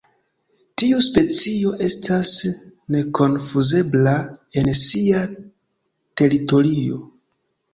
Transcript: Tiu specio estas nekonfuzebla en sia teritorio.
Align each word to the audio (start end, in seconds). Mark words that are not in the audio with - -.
Tiu 0.81 1.01
specio 1.07 1.73
estas 1.87 2.31
nekonfuzebla 2.95 4.15
en 4.63 4.73
sia 4.81 5.21
teritorio. 6.23 6.99